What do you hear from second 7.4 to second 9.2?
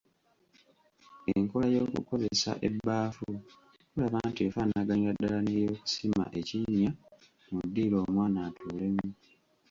mu ddiiro omwana atuulemu.